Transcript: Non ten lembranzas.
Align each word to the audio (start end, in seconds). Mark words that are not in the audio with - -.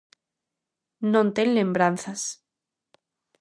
Non 1.13 1.27
ten 1.35 1.49
lembranzas. 1.57 2.21